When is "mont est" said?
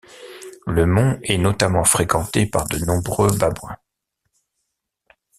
0.87-1.37